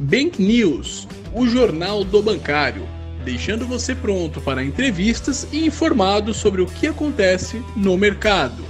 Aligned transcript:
Bank 0.00 0.40
News, 0.40 1.08
o 1.34 1.48
jornal 1.48 2.04
do 2.04 2.22
bancário, 2.22 2.86
deixando 3.24 3.66
você 3.66 3.96
pronto 3.96 4.40
para 4.40 4.62
entrevistas 4.62 5.48
e 5.52 5.66
informado 5.66 6.32
sobre 6.32 6.62
o 6.62 6.66
que 6.66 6.86
acontece 6.86 7.60
no 7.74 7.98
mercado. 7.98 8.62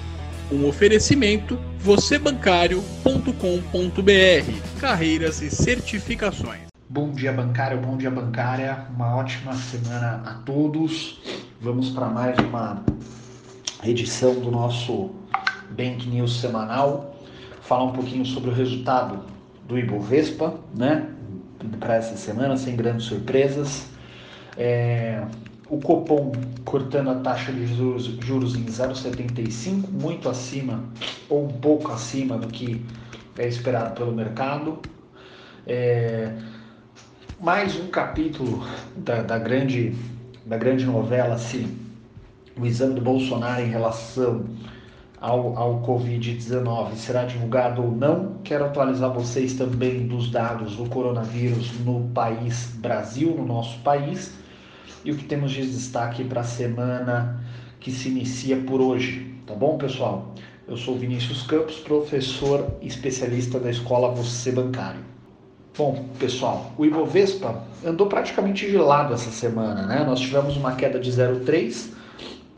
Um 0.50 0.66
oferecimento 0.66 1.58
vocêbancário.com.br, 1.80 4.80
carreiras 4.80 5.42
e 5.42 5.50
certificações. 5.50 6.62
Bom 6.88 7.12
dia 7.12 7.30
bancário, 7.30 7.78
bom 7.78 7.98
dia 7.98 8.10
bancária, 8.10 8.86
uma 8.96 9.14
ótima 9.14 9.52
semana 9.52 10.22
a 10.24 10.32
todos. 10.46 11.20
Vamos 11.60 11.90
para 11.90 12.06
mais 12.06 12.38
uma 12.38 12.82
edição 13.84 14.40
do 14.40 14.50
nosso 14.50 15.10
Bank 15.76 16.08
News 16.08 16.40
semanal, 16.40 17.14
falar 17.60 17.84
um 17.84 17.92
pouquinho 17.92 18.24
sobre 18.24 18.48
o 18.48 18.54
resultado 18.54 19.24
do 19.68 19.78
Ibovespa, 19.78 20.54
né? 20.74 21.10
Para 21.78 21.96
essa 21.96 22.16
semana, 22.16 22.56
sem 22.56 22.76
grandes 22.76 23.06
surpresas. 23.06 23.86
É, 24.56 25.22
o 25.68 25.78
Copom 25.78 26.32
cortando 26.64 27.10
a 27.10 27.16
taxa 27.16 27.52
de 27.52 27.66
juros, 27.66 28.04
juros 28.20 28.56
em 28.56 28.64
0,75, 28.64 29.88
muito 29.90 30.28
acima 30.28 30.84
ou 31.28 31.44
um 31.44 31.52
pouco 31.52 31.92
acima 31.92 32.38
do 32.38 32.48
que 32.48 32.84
é 33.36 33.46
esperado 33.46 33.94
pelo 33.94 34.12
mercado. 34.12 34.78
É, 35.66 36.32
mais 37.40 37.78
um 37.78 37.88
capítulo 37.88 38.66
da, 38.96 39.22
da, 39.22 39.38
grande, 39.38 39.94
da 40.46 40.56
grande 40.56 40.84
novela, 40.86 41.34
assim, 41.34 41.78
o 42.56 42.66
exame 42.66 42.94
do 42.94 43.00
Bolsonaro 43.00 43.62
em 43.62 43.68
relação 43.68 44.46
ao, 45.20 45.56
ao 45.56 45.82
Covid-19 45.82 46.94
será 46.94 47.24
divulgado 47.24 47.82
ou 47.82 47.90
não. 47.90 48.36
Quero 48.44 48.64
atualizar 48.64 49.12
vocês 49.12 49.54
também 49.54 50.06
dos 50.06 50.30
dados 50.30 50.76
do 50.76 50.88
coronavírus 50.88 51.72
no 51.80 52.08
país 52.14 52.70
Brasil, 52.76 53.34
no 53.36 53.46
nosso 53.46 53.78
país, 53.80 54.34
e 55.04 55.10
o 55.10 55.16
que 55.16 55.24
temos 55.24 55.52
de 55.52 55.66
destaque 55.66 56.24
para 56.24 56.42
a 56.42 56.44
semana 56.44 57.42
que 57.80 57.90
se 57.90 58.08
inicia 58.08 58.56
por 58.56 58.80
hoje. 58.80 59.34
Tá 59.46 59.54
bom, 59.54 59.78
pessoal? 59.78 60.34
Eu 60.66 60.76
sou 60.76 60.96
Vinícius 60.96 61.42
Campos, 61.42 61.76
professor 61.76 62.66
especialista 62.82 63.58
da 63.58 63.70
escola 63.70 64.14
Você 64.14 64.52
Bancário. 64.52 65.00
Bom, 65.76 66.04
pessoal, 66.18 66.72
o 66.76 66.84
Ibovespa 66.84 67.62
andou 67.86 68.08
praticamente 68.08 68.70
gelado 68.70 69.14
essa 69.14 69.30
semana, 69.30 69.86
né? 69.86 70.04
Nós 70.04 70.20
tivemos 70.20 70.56
uma 70.56 70.74
queda 70.74 70.98
de 70.98 71.10
0,3 71.10 71.97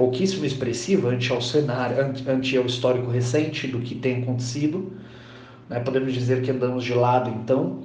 pouquíssimo 0.00 0.44
expressiva 0.46 1.10
ante 1.10 1.30
ao 1.30 1.42
cenário, 1.42 2.14
ante, 2.26 2.56
ao 2.56 2.64
histórico 2.64 3.10
recente 3.10 3.66
do 3.66 3.80
que 3.80 3.94
tem 3.94 4.22
acontecido. 4.22 4.90
Né? 5.68 5.78
Podemos 5.80 6.14
dizer 6.14 6.40
que 6.40 6.50
andamos 6.50 6.84
de 6.84 6.94
lado, 6.94 7.28
então, 7.28 7.82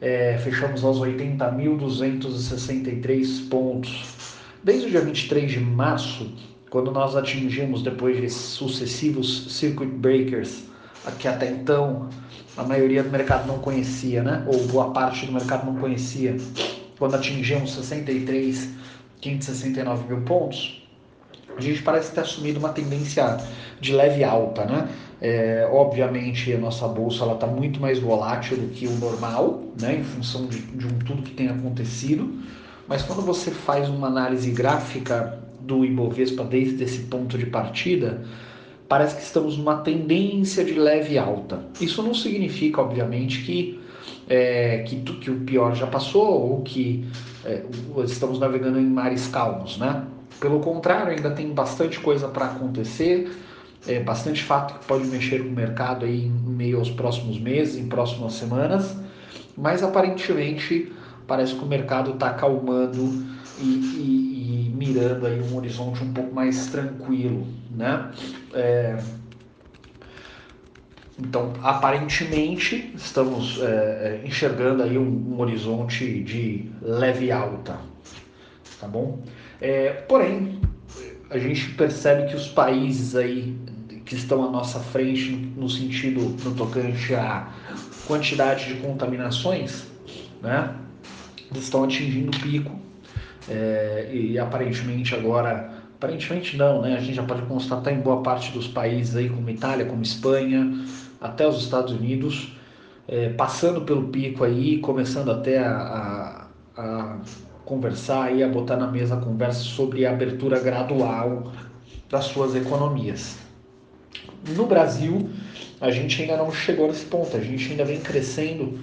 é, 0.00 0.36
fechamos 0.38 0.82
aos 0.82 0.98
80.263 0.98 3.48
pontos. 3.48 4.34
Desde 4.64 4.88
o 4.88 4.90
dia 4.90 5.02
23 5.02 5.52
de 5.52 5.60
março, 5.60 6.32
quando 6.68 6.90
nós 6.90 7.14
atingimos, 7.14 7.84
depois 7.84 8.20
de 8.20 8.28
sucessivos 8.28 9.56
circuit 9.56 9.86
breakers, 9.86 10.64
que 11.20 11.28
até 11.28 11.48
então 11.48 12.08
a 12.56 12.64
maioria 12.64 13.04
do 13.04 13.10
mercado 13.10 13.46
não 13.46 13.60
conhecia, 13.60 14.24
né? 14.24 14.44
ou 14.48 14.66
boa 14.66 14.90
parte 14.90 15.26
do 15.26 15.32
mercado 15.32 15.66
não 15.66 15.76
conhecia, 15.76 16.36
quando 16.98 17.14
atingimos 17.14 17.72
63, 17.72 18.68
569 19.20 20.12
mil 20.12 20.22
pontos, 20.22 20.81
a 21.56 21.60
gente 21.60 21.82
parece 21.82 22.12
ter 22.12 22.20
assumido 22.20 22.58
uma 22.58 22.70
tendência 22.70 23.38
de 23.80 23.92
leve 23.92 24.24
alta, 24.24 24.64
né? 24.64 24.88
É, 25.20 25.68
obviamente 25.70 26.52
a 26.52 26.58
nossa 26.58 26.86
bolsa 26.88 27.22
ela 27.22 27.34
está 27.34 27.46
muito 27.46 27.80
mais 27.80 27.98
volátil 28.00 28.56
do 28.56 28.68
que 28.68 28.86
o 28.86 28.92
normal, 28.92 29.62
né? 29.80 29.96
Em 30.00 30.04
função 30.04 30.46
de, 30.46 30.60
de 30.60 30.86
um 30.86 30.98
tudo 31.00 31.22
que 31.22 31.32
tem 31.32 31.48
acontecido. 31.48 32.32
Mas 32.88 33.02
quando 33.02 33.22
você 33.22 33.50
faz 33.50 33.88
uma 33.88 34.08
análise 34.08 34.50
gráfica 34.50 35.38
do 35.60 35.84
Ibovespa 35.84 36.44
desde 36.44 36.82
esse 36.82 37.00
ponto 37.02 37.38
de 37.38 37.46
partida, 37.46 38.22
parece 38.88 39.16
que 39.16 39.22
estamos 39.22 39.56
numa 39.56 39.76
tendência 39.76 40.64
de 40.64 40.74
leve 40.74 41.16
alta. 41.16 41.60
Isso 41.80 42.02
não 42.02 42.14
significa, 42.14 42.80
obviamente, 42.80 43.42
que 43.42 43.80
é, 44.28 44.78
que, 44.86 44.96
que 44.96 45.30
o 45.30 45.40
pior 45.40 45.74
já 45.74 45.86
passou 45.86 46.52
ou 46.52 46.62
que 46.62 47.04
é, 47.44 47.64
estamos 48.04 48.38
navegando 48.38 48.78
em 48.78 48.86
mares 48.86 49.26
calmos, 49.26 49.78
né? 49.78 50.04
Pelo 50.42 50.58
contrário, 50.58 51.12
ainda 51.12 51.30
tem 51.30 51.54
bastante 51.54 52.00
coisa 52.00 52.26
para 52.26 52.46
acontecer, 52.46 53.30
é, 53.86 54.00
bastante 54.00 54.42
fato 54.42 54.76
que 54.76 54.84
pode 54.86 55.06
mexer 55.06 55.38
com 55.38 55.50
o 55.50 55.52
mercado 55.52 56.04
aí 56.04 56.26
em 56.26 56.30
meio 56.30 56.80
aos 56.80 56.90
próximos 56.90 57.38
meses, 57.38 57.76
em 57.76 57.86
próximas 57.86 58.32
semanas, 58.32 58.92
mas 59.56 59.84
aparentemente 59.84 60.92
parece 61.28 61.54
que 61.54 61.62
o 61.62 61.66
mercado 61.66 62.14
está 62.14 62.30
acalmando 62.30 63.24
e, 63.60 63.62
e, 63.62 64.66
e, 64.66 64.74
mirando 64.74 65.28
aí 65.28 65.40
um 65.40 65.56
horizonte 65.56 66.02
um 66.02 66.12
pouco 66.12 66.34
mais 66.34 66.66
tranquilo, 66.66 67.46
né? 67.70 68.10
É, 68.52 68.98
então, 71.16 71.52
aparentemente, 71.62 72.92
estamos 72.96 73.60
é, 73.62 74.20
é 74.24 74.26
enxergando 74.26 74.82
aí 74.82 74.98
um, 74.98 75.34
um 75.34 75.40
horizonte 75.40 76.20
de 76.20 76.68
leve 76.82 77.30
alta, 77.30 77.78
tá 78.80 78.88
bom? 78.88 79.20
É, 79.62 79.92
porém, 80.08 80.60
a 81.30 81.38
gente 81.38 81.70
percebe 81.74 82.28
que 82.28 82.34
os 82.34 82.48
países 82.48 83.14
aí 83.14 83.56
que 84.04 84.16
estão 84.16 84.44
à 84.44 84.50
nossa 84.50 84.80
frente 84.80 85.30
no 85.56 85.70
sentido 85.70 86.36
no 86.44 86.54
tocante 86.56 87.14
à 87.14 87.48
quantidade 88.04 88.66
de 88.66 88.80
contaminações, 88.80 89.86
né, 90.42 90.74
estão 91.54 91.84
atingindo 91.84 92.36
o 92.36 92.40
pico. 92.40 92.76
É, 93.48 94.10
e 94.12 94.36
aparentemente 94.36 95.14
agora, 95.14 95.72
aparentemente 95.94 96.56
não, 96.56 96.82
né, 96.82 96.96
a 96.96 97.00
gente 97.00 97.14
já 97.14 97.22
pode 97.22 97.42
constatar 97.42 97.92
em 97.92 98.00
boa 98.00 98.20
parte 98.20 98.50
dos 98.50 98.66
países 98.66 99.14
aí 99.14 99.28
como 99.28 99.48
Itália, 99.48 99.86
como 99.86 100.02
Espanha, 100.02 100.84
até 101.20 101.46
os 101.46 101.62
Estados 101.62 101.92
Unidos, 101.92 102.52
é, 103.06 103.28
passando 103.28 103.82
pelo 103.82 104.08
pico 104.08 104.42
aí, 104.42 104.78
começando 104.78 105.30
até 105.30 105.58
a, 105.58 106.48
a, 106.76 106.82
a 106.82 107.18
conversar 107.64 108.34
e 108.34 108.42
a 108.42 108.48
botar 108.48 108.76
na 108.76 108.86
mesa 108.86 109.14
a 109.14 109.18
conversa 109.20 109.60
sobre 109.60 110.04
a 110.06 110.10
abertura 110.10 110.58
gradual 110.58 111.52
das 112.08 112.24
suas 112.26 112.54
economias. 112.54 113.38
No 114.54 114.66
Brasil, 114.66 115.30
a 115.80 115.90
gente 115.90 116.20
ainda 116.20 116.36
não 116.36 116.52
chegou 116.52 116.88
nesse 116.88 117.04
ponto, 117.04 117.36
a 117.36 117.40
gente 117.40 117.70
ainda 117.70 117.84
vem 117.84 118.00
crescendo 118.00 118.78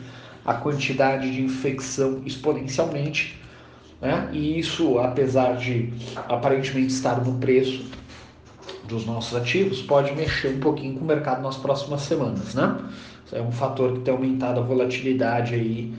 a 0.45 0.53
quantidade 0.53 1.31
de 1.31 1.41
infecção 1.41 2.21
exponencialmente, 2.25 3.39
né? 4.01 4.29
e 4.31 4.57
isso, 4.57 4.97
apesar 4.99 5.57
de 5.57 5.93
aparentemente 6.27 6.93
estar 6.93 7.23
no 7.23 7.37
preço 7.37 7.85
dos 8.87 9.05
nossos 9.05 9.35
ativos, 9.35 9.81
pode 9.81 10.15
mexer 10.15 10.55
um 10.55 10.59
pouquinho 10.59 10.95
com 10.95 11.01
o 11.03 11.07
mercado 11.07 11.43
nas 11.43 11.57
próximas 11.57 12.01
semanas. 12.01 12.55
Né? 12.55 12.77
É 13.31 13.41
um 13.41 13.51
fator 13.51 13.93
que 13.93 13.99
tem 13.99 14.13
aumentado 14.13 14.59
a 14.59 14.63
volatilidade 14.63 15.53
aí 15.53 15.93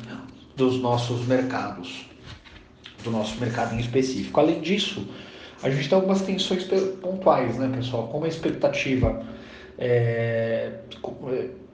dos 0.56 0.80
nossos 0.80 1.26
mercados 1.26 2.10
do 3.03 3.11
nosso 3.11 3.38
mercado 3.41 3.75
em 3.75 3.78
específico. 3.78 4.38
Além 4.38 4.61
disso, 4.61 5.06
a 5.62 5.71
gente 5.71 5.88
tem 5.88 5.97
algumas 5.97 6.22
tensões 6.22 6.65
pontuais, 7.00 7.56
né, 7.59 7.71
pessoal? 7.75 8.09
Como 8.09 8.25
a 8.25 8.28
expectativa, 8.28 9.22
é, 9.78 10.72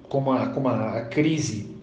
como, 0.08 0.32
a, 0.32 0.46
como 0.48 0.68
a 0.68 1.02
crise, 1.02 1.74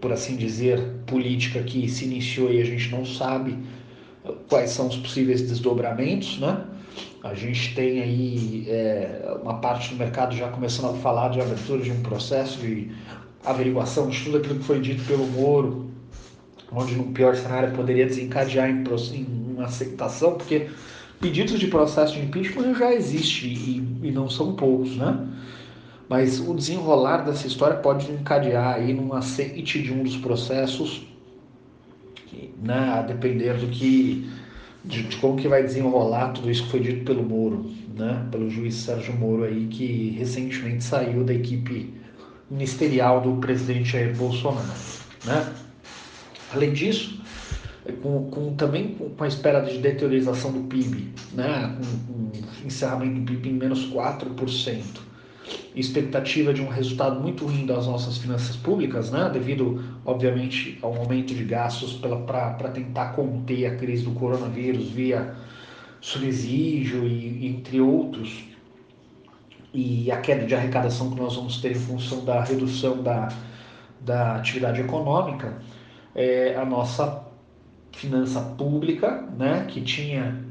por 0.00 0.12
assim 0.12 0.36
dizer, 0.36 0.80
política 1.06 1.62
que 1.62 1.88
se 1.88 2.04
iniciou 2.04 2.52
e 2.52 2.60
a 2.60 2.64
gente 2.64 2.90
não 2.90 3.04
sabe 3.04 3.56
quais 4.48 4.70
são 4.70 4.88
os 4.88 4.96
possíveis 4.96 5.42
desdobramentos, 5.42 6.38
né? 6.38 6.64
A 7.22 7.34
gente 7.34 7.74
tem 7.74 8.00
aí 8.00 8.64
é, 8.68 9.36
uma 9.42 9.58
parte 9.58 9.90
do 9.90 9.96
mercado 9.96 10.34
já 10.34 10.48
começando 10.48 10.94
a 10.94 10.98
falar 10.98 11.28
de 11.28 11.40
abertura 11.40 11.82
de 11.82 11.90
um 11.92 12.02
processo 12.02 12.58
de 12.58 12.90
averiguação 13.44 14.08
de 14.08 14.22
tudo 14.24 14.38
aquilo 14.38 14.58
que 14.58 14.64
foi 14.64 14.80
dito 14.80 15.04
pelo 15.04 15.26
Moro 15.26 15.89
onde 16.72 16.94
no 16.94 17.04
pior 17.12 17.34
cenário 17.34 17.72
poderia 17.72 18.06
desencadear 18.06 18.68
em, 18.68 18.84
em 19.14 19.54
uma 19.54 19.64
aceitação, 19.64 20.34
porque 20.34 20.68
pedidos 21.20 21.58
de 21.58 21.66
processo 21.66 22.14
de 22.14 22.20
impeachment 22.20 22.74
já 22.74 22.92
existem 22.92 23.50
e, 23.50 24.08
e, 24.08 24.10
não 24.10 24.28
são 24.28 24.54
poucos, 24.54 24.96
né? 24.96 25.26
Mas 26.08 26.40
o 26.40 26.54
desenrolar 26.54 27.18
dessa 27.18 27.46
história 27.46 27.76
pode 27.76 28.10
encadear 28.10 28.74
aí 28.74 28.92
num 28.92 29.12
aceite 29.12 29.80
de 29.82 29.92
um 29.92 30.02
dos 30.02 30.16
processos, 30.16 31.06
né? 32.62 32.94
A 32.94 33.02
depender 33.02 33.54
do 33.54 33.68
que, 33.68 34.28
de, 34.84 35.04
de, 35.04 35.16
como 35.16 35.36
que 35.36 35.46
vai 35.46 35.62
desenrolar 35.62 36.32
tudo 36.32 36.50
isso 36.50 36.64
que 36.64 36.70
foi 36.70 36.80
dito 36.80 37.04
pelo 37.04 37.22
Moro, 37.22 37.70
né? 37.96 38.26
Pelo 38.30 38.48
juiz 38.48 38.74
Sérgio 38.74 39.14
Moro 39.14 39.44
aí, 39.44 39.66
que 39.66 40.10
recentemente 40.18 40.82
saiu 40.82 41.22
da 41.22 41.34
equipe 41.34 41.94
ministerial 42.50 43.20
do 43.20 43.34
presidente 43.36 43.90
Jair 43.90 44.16
Bolsonaro, 44.16 44.66
né? 45.24 45.54
Além 46.52 46.72
disso, 46.72 47.20
com, 48.02 48.30
com, 48.30 48.54
também 48.54 48.94
com 48.94 49.24
a 49.24 49.28
espera 49.28 49.60
de 49.60 49.78
deteriorização 49.78 50.52
do 50.52 50.60
PIB, 50.68 51.12
né? 51.32 51.76
com, 51.78 52.12
com 52.12 52.66
encerramento 52.66 53.20
do 53.20 53.26
PIB 53.26 53.50
em 53.50 53.54
menos 53.54 53.90
4%, 53.90 54.82
expectativa 55.74 56.52
de 56.52 56.60
um 56.60 56.68
resultado 56.68 57.20
muito 57.20 57.46
ruim 57.46 57.66
das 57.66 57.86
nossas 57.86 58.18
finanças 58.18 58.56
públicas, 58.56 59.10
né, 59.10 59.30
devido, 59.32 59.82
obviamente, 60.04 60.78
ao 60.82 60.94
aumento 60.94 61.34
de 61.34 61.44
gastos 61.44 61.94
para 61.94 62.68
tentar 62.68 63.10
conter 63.10 63.66
a 63.66 63.76
crise 63.76 64.04
do 64.04 64.12
coronavírus 64.12 64.90
via 64.90 65.34
subsídio 66.00 67.06
e, 67.06 67.46
entre 67.46 67.80
outros, 67.80 68.44
e 69.72 70.10
a 70.10 70.16
queda 70.16 70.46
de 70.46 70.54
arrecadação 70.54 71.10
que 71.10 71.20
nós 71.20 71.36
vamos 71.36 71.58
ter 71.58 71.72
em 71.72 71.76
função 71.76 72.24
da 72.24 72.42
redução 72.42 73.02
da, 73.02 73.28
da 74.00 74.36
atividade 74.36 74.80
econômica, 74.80 75.58
é, 76.14 76.56
a 76.56 76.64
nossa 76.64 77.24
finança 77.92 78.40
pública, 78.40 79.28
né, 79.36 79.66
que 79.68 79.80
tinha, 79.80 80.44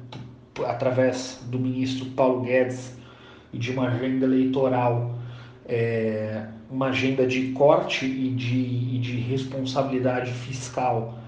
através 0.65 1.41
do 1.47 1.59
ministro 1.59 2.05
Paulo 2.07 2.41
Guedes 2.41 2.97
e 3.53 3.57
de 3.57 3.71
uma 3.71 3.87
agenda 3.87 4.25
eleitoral, 4.25 5.15
é, 5.65 6.45
uma 6.69 6.87
agenda 6.87 7.25
de 7.25 7.51
corte 7.51 8.05
e 8.05 8.29
de, 8.29 8.95
e 8.95 8.99
de 8.99 9.17
responsabilidade 9.17 10.31
fiscal 10.31 11.19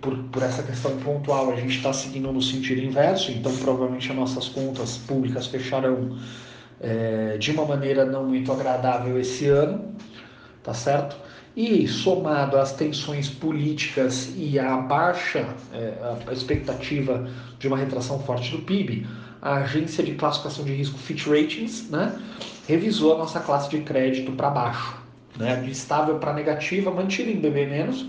por, 0.00 0.16
por, 0.30 0.42
essa 0.42 0.62
questão 0.62 0.96
pontual, 0.98 1.52
a 1.52 1.56
gente 1.56 1.76
está 1.76 1.92
seguindo 1.92 2.32
no 2.32 2.40
sentido 2.40 2.80
inverso, 2.80 3.30
então 3.30 3.54
provavelmente 3.56 4.10
as 4.10 4.16
nossas 4.16 4.48
contas 4.48 4.96
públicas 4.96 5.46
fecharão 5.46 6.16
é, 6.80 7.36
de 7.38 7.50
uma 7.50 7.64
maneira 7.64 8.04
não 8.04 8.24
muito 8.24 8.50
agradável 8.52 9.18
esse 9.18 9.46
ano, 9.48 9.94
tá 10.62 10.72
certo? 10.72 11.16
E 11.56 11.88
somado 11.88 12.58
às 12.58 12.72
tensões 12.72 13.30
políticas 13.30 14.30
e 14.36 14.58
à 14.58 14.76
baixa 14.76 15.48
é, 15.72 16.30
expectativa 16.30 17.26
de 17.58 17.66
uma 17.66 17.78
retração 17.78 18.18
forte 18.18 18.50
do 18.50 18.58
PIB, 18.58 19.06
a 19.40 19.54
agência 19.54 20.04
de 20.04 20.14
classificação 20.16 20.66
de 20.66 20.74
risco 20.74 20.98
Fitch 20.98 21.26
Ratings 21.26 21.88
né, 21.88 22.14
revisou 22.68 23.14
a 23.14 23.18
nossa 23.18 23.40
classe 23.40 23.70
de 23.70 23.80
crédito 23.80 24.32
para 24.32 24.50
baixo, 24.50 24.98
né, 25.38 25.56
de 25.56 25.70
estável 25.70 26.18
para 26.18 26.34
negativa, 26.34 26.90
mantida 26.90 27.30
em 27.30 27.40
BB-, 27.40 28.06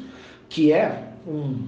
que 0.49 0.73
é 0.73 1.07
um. 1.25 1.67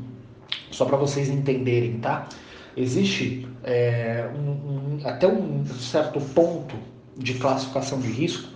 Só 0.72 0.84
para 0.84 0.98
vocês 0.98 1.30
entenderem, 1.30 2.00
tá? 2.00 2.28
Existe 2.76 3.48
é, 3.64 4.30
um, 4.36 4.50
um, 4.50 5.00
até 5.06 5.28
um 5.28 5.66
certo 5.66 6.20
ponto 6.20 6.76
de 7.18 7.36
classificação 7.36 8.00
de 8.00 8.10
risco, 8.10 8.50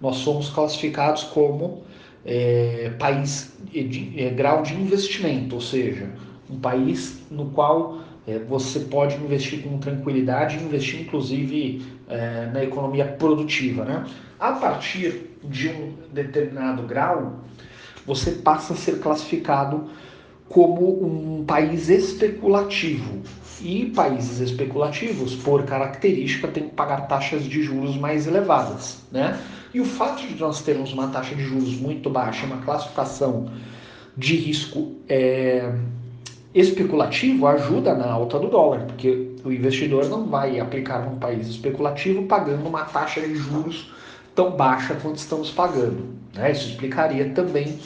nós 0.00 0.16
somos 0.16 0.48
classificados 0.48 1.22
como 1.24 1.84
é, 2.24 2.92
país 2.98 3.52
de 3.70 4.12
é, 4.16 4.30
grau 4.30 4.62
de 4.62 4.74
investimento, 4.74 5.56
ou 5.56 5.60
seja, 5.60 6.10
um 6.48 6.58
país 6.58 7.22
no 7.30 7.46
qual 7.46 7.98
é, 8.26 8.38
você 8.38 8.80
pode 8.80 9.16
investir 9.16 9.62
com 9.62 9.78
tranquilidade, 9.78 10.56
investir 10.56 11.02
inclusive 11.02 11.84
é, 12.08 12.50
na 12.52 12.64
economia 12.64 13.04
produtiva. 13.04 13.84
Né? 13.84 14.06
A 14.38 14.52
partir 14.52 15.38
de 15.42 15.68
um 15.68 15.94
determinado 16.12 16.82
grau, 16.84 17.40
você 18.06 18.32
passa 18.32 18.72
a 18.72 18.76
ser 18.76 19.00
classificado 19.00 19.90
como 20.48 21.04
um 21.04 21.44
país 21.44 21.88
especulativo. 21.88 23.22
E 23.60 23.86
países 23.86 24.40
especulativos, 24.40 25.34
por 25.36 25.62
característica, 25.62 26.48
têm 26.48 26.64
que 26.64 26.74
pagar 26.74 27.08
taxas 27.08 27.44
de 27.44 27.62
juros 27.62 27.96
mais 27.96 28.26
elevadas. 28.26 29.02
Né? 29.10 29.38
E 29.72 29.80
o 29.80 29.84
fato 29.84 30.26
de 30.26 30.38
nós 30.38 30.60
termos 30.60 30.92
uma 30.92 31.08
taxa 31.08 31.34
de 31.34 31.42
juros 31.42 31.74
muito 31.76 32.10
baixa, 32.10 32.44
uma 32.46 32.58
classificação 32.58 33.48
de 34.16 34.36
risco 34.36 34.92
é, 35.08 35.72
especulativo, 36.54 37.46
ajuda 37.46 37.94
na 37.94 38.10
alta 38.10 38.38
do 38.38 38.48
dólar, 38.48 38.86
porque 38.86 39.34
o 39.44 39.50
investidor 39.50 40.08
não 40.08 40.26
vai 40.26 40.60
aplicar 40.60 41.04
num 41.04 41.18
país 41.18 41.48
especulativo 41.48 42.24
pagando 42.24 42.68
uma 42.68 42.84
taxa 42.84 43.20
de 43.20 43.34
juros 43.34 43.90
tão 44.34 44.52
baixa 44.52 44.94
quanto 45.00 45.16
estamos 45.16 45.50
pagando. 45.50 46.04
Né? 46.34 46.52
Isso 46.52 46.68
explicaria 46.68 47.30
também 47.30 47.78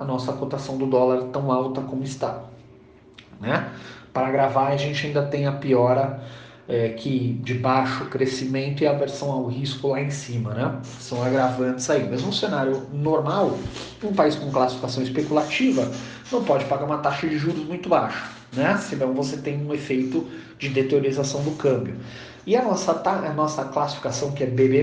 a 0.00 0.04
nossa 0.04 0.32
cotação 0.32 0.78
do 0.78 0.86
dólar 0.86 1.24
tão 1.24 1.52
alta 1.52 1.82
como 1.82 2.02
está. 2.02 2.44
Né? 3.38 3.70
Para 4.14 4.30
gravar, 4.30 4.68
a 4.68 4.76
gente 4.76 5.06
ainda 5.06 5.22
tem 5.26 5.46
a 5.46 5.52
piora 5.52 6.22
é, 6.70 6.90
que 6.90 7.40
de 7.42 7.54
baixo 7.54 8.04
crescimento 8.06 8.82
e 8.82 8.86
aversão 8.86 9.32
ao 9.32 9.46
risco 9.46 9.88
lá 9.88 10.00
em 10.00 10.10
cima, 10.10 10.54
né? 10.54 10.80
São 11.00 11.22
agravantes 11.22 11.90
aí. 11.90 12.08
Mesmo 12.08 12.28
no 12.28 12.32
cenário 12.32 12.86
normal, 12.92 13.58
um 14.04 14.12
país 14.12 14.36
com 14.36 14.50
classificação 14.52 15.02
especulativa 15.02 15.90
não 16.30 16.44
pode 16.44 16.64
pagar 16.66 16.84
uma 16.84 16.98
taxa 16.98 17.28
de 17.28 17.36
juros 17.36 17.64
muito 17.64 17.88
baixa, 17.88 18.28
né? 18.52 18.76
Senão 18.76 19.12
você 19.12 19.36
tem 19.36 19.60
um 19.66 19.74
efeito 19.74 20.26
de 20.58 20.68
deteriorização 20.68 21.42
do 21.42 21.50
câmbio. 21.52 21.96
E 22.46 22.56
a 22.56 22.62
nossa, 22.62 22.92
a 22.92 23.32
nossa 23.32 23.64
classificação, 23.64 24.30
que 24.30 24.44
é 24.44 24.46
BB-, 24.46 24.80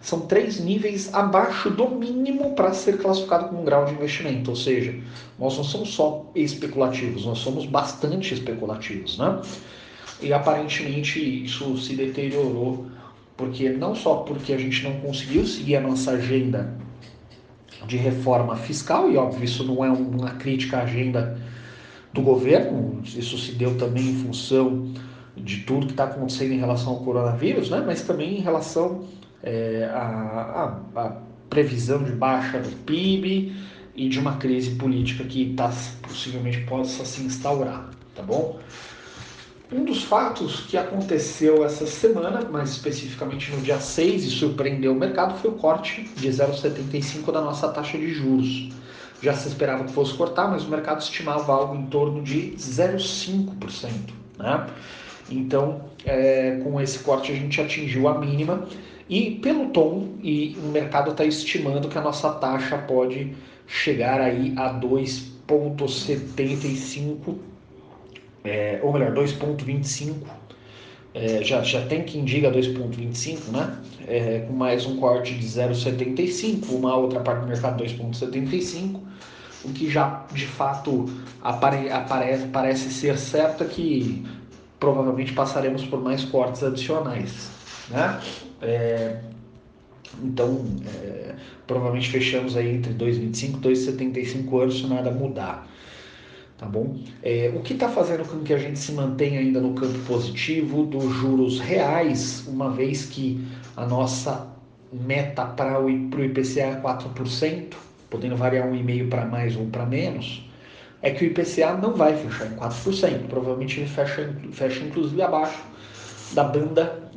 são 0.00 0.20
três 0.20 0.60
níveis 0.60 1.12
abaixo 1.12 1.70
do 1.70 1.88
mínimo 1.88 2.54
para 2.54 2.72
ser 2.72 2.98
classificado 2.98 3.48
como 3.48 3.62
um 3.62 3.64
grau 3.64 3.84
de 3.86 3.94
investimento. 3.94 4.50
Ou 4.50 4.56
seja, 4.56 4.94
nós 5.38 5.56
não 5.56 5.64
somos 5.64 5.94
só 5.94 6.30
especulativos, 6.34 7.24
nós 7.24 7.38
somos 7.38 7.66
bastante 7.66 8.34
especulativos. 8.34 9.18
Né? 9.18 9.40
E 10.20 10.32
aparentemente 10.32 11.44
isso 11.44 11.76
se 11.78 11.94
deteriorou, 11.94 12.86
porque 13.36 13.68
não 13.70 13.94
só 13.94 14.16
porque 14.16 14.52
a 14.52 14.58
gente 14.58 14.82
não 14.82 14.94
conseguiu 15.00 15.46
seguir 15.46 15.76
a 15.76 15.80
nossa 15.80 16.12
agenda 16.12 16.74
de 17.86 17.96
reforma 17.96 18.56
fiscal, 18.56 19.10
e 19.10 19.16
óbvio, 19.16 19.44
isso 19.44 19.64
não 19.64 19.84
é 19.84 19.90
uma 19.90 20.30
crítica 20.30 20.78
à 20.78 20.82
agenda 20.82 21.38
do 22.12 22.20
governo, 22.20 23.00
isso 23.04 23.38
se 23.38 23.52
deu 23.52 23.76
também 23.76 24.10
em 24.10 24.14
função 24.16 24.92
de 25.36 25.58
tudo 25.58 25.86
que 25.86 25.92
está 25.92 26.04
acontecendo 26.04 26.52
em 26.52 26.58
relação 26.58 26.94
ao 26.94 27.00
coronavírus, 27.00 27.70
né? 27.70 27.82
mas 27.86 28.02
também 28.02 28.38
em 28.38 28.40
relação 28.40 29.04
é, 29.42 29.88
à, 29.92 30.80
à, 30.96 31.16
previsão 31.48 32.02
de 32.02 32.12
baixa 32.12 32.58
do 32.58 32.70
PIB 32.84 33.54
e 33.94 34.08
de 34.08 34.18
uma 34.18 34.36
crise 34.36 34.72
política 34.72 35.24
que 35.24 35.54
tá, 35.54 35.72
possivelmente 36.02 36.60
possa 36.62 37.04
se 37.04 37.22
instaurar, 37.22 37.90
tá 38.14 38.22
bom? 38.22 38.58
Um 39.70 39.84
dos 39.84 40.02
fatos 40.02 40.62
que 40.62 40.78
aconteceu 40.78 41.62
essa 41.62 41.86
semana, 41.86 42.40
mais 42.50 42.70
especificamente 42.70 43.50
no 43.50 43.60
dia 43.60 43.78
6 43.78 44.24
e 44.24 44.30
surpreendeu 44.30 44.92
o 44.92 44.94
mercado, 44.94 45.38
foi 45.38 45.50
o 45.50 45.54
corte 45.54 46.04
de 46.16 46.26
0,75 46.30 47.30
da 47.30 47.42
nossa 47.42 47.68
taxa 47.68 47.98
de 47.98 48.14
juros. 48.14 48.70
Já 49.20 49.34
se 49.34 49.46
esperava 49.46 49.84
que 49.84 49.92
fosse 49.92 50.14
cortar, 50.14 50.50
mas 50.50 50.64
o 50.64 50.70
mercado 50.70 51.02
estimava 51.02 51.52
algo 51.52 51.74
em 51.74 51.84
torno 51.84 52.22
de 52.22 52.54
0,5%. 52.56 53.90
Né? 54.38 54.66
Então, 55.30 55.82
é, 56.06 56.62
com 56.64 56.80
esse 56.80 57.00
corte, 57.00 57.30
a 57.30 57.34
gente 57.34 57.60
atingiu 57.60 58.08
a 58.08 58.18
mínima. 58.18 58.66
E 59.06 59.32
pelo 59.32 59.68
tom, 59.68 60.14
e 60.22 60.56
o 60.62 60.68
mercado 60.68 61.10
está 61.10 61.26
estimando 61.26 61.88
que 61.88 61.98
a 61.98 62.00
nossa 62.00 62.30
taxa 62.30 62.78
pode 62.78 63.34
chegar 63.66 64.18
aí 64.18 64.54
a 64.56 64.72
2,75 64.72 67.47
é, 68.44 68.80
ou 68.82 68.92
melhor, 68.92 69.12
2,25, 69.14 70.14
é, 71.14 71.42
já, 71.42 71.62
já 71.62 71.84
tem 71.86 72.04
quem 72.04 72.24
diga 72.24 72.50
2,25, 72.50 73.50
né? 73.50 73.78
É, 74.06 74.40
com 74.46 74.52
mais 74.52 74.86
um 74.86 74.96
corte 74.96 75.34
de 75.34 75.46
0,75, 75.46 76.70
uma 76.70 76.96
outra 76.96 77.20
parte 77.20 77.40
do 77.40 77.46
mercado 77.46 77.82
2,75, 77.82 79.00
o 79.64 79.72
que 79.72 79.90
já 79.90 80.26
de 80.32 80.46
fato 80.46 81.06
apare, 81.42 81.90
aparece, 81.90 82.46
parece 82.46 82.90
ser 82.90 83.18
certo 83.18 83.64
é 83.64 83.66
que 83.66 84.24
provavelmente 84.78 85.32
passaremos 85.32 85.84
por 85.84 86.00
mais 86.00 86.24
cortes 86.24 86.62
adicionais, 86.62 87.50
né? 87.90 88.20
É, 88.62 89.18
então, 90.22 90.64
é, 91.02 91.34
provavelmente 91.66 92.10
fechamos 92.10 92.56
aí 92.56 92.76
entre 92.76 92.94
2,25 92.94 93.56
e 93.56 93.74
2,75 93.74 94.62
anos 94.62 94.78
se 94.78 94.86
nada 94.86 95.10
mudar 95.10 95.68
tá 96.58 96.66
bom? 96.66 96.98
É, 97.22 97.52
o 97.54 97.60
que 97.60 97.72
está 97.72 97.88
fazendo 97.88 98.28
com 98.28 98.40
que 98.40 98.52
a 98.52 98.58
gente 98.58 98.78
se 98.78 98.92
mantenha 98.92 99.40
ainda 99.40 99.60
no 99.60 99.74
campo 99.74 99.98
positivo 100.00 100.84
dos 100.84 101.14
juros 101.14 101.60
reais, 101.60 102.44
uma 102.48 102.70
vez 102.70 103.06
que 103.06 103.46
a 103.76 103.86
nossa 103.86 104.48
meta 104.92 105.44
para 105.44 105.80
o 105.80 105.88
IPCA 105.88 106.60
é 106.60 106.80
4%, 106.82 107.74
podendo 108.10 108.36
variar 108.36 108.66
um 108.66 108.74
e-mail 108.74 109.08
para 109.08 109.24
mais 109.24 109.56
ou 109.56 109.66
para 109.66 109.86
menos, 109.86 110.44
é 111.00 111.10
que 111.10 111.24
o 111.24 111.28
IPCA 111.28 111.74
não 111.74 111.94
vai 111.94 112.16
fechar 112.16 112.46
em 112.46 112.56
4%, 112.56 113.28
provavelmente 113.28 113.78
ele 113.78 113.88
fecha, 113.88 114.34
fecha 114.50 114.84
inclusive 114.84 115.22
abaixo 115.22 115.62
da 116.32 116.44
banda 116.44 117.08